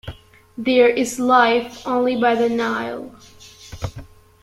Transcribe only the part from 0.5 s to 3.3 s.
There is life only by the Nile.